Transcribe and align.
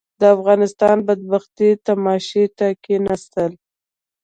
د 0.19 0.21
افغانستان 0.35 0.97
بدبختي 1.07 1.69
تماشې 1.87 2.45
ته 2.57 2.67
کښېناستل. 2.83 3.51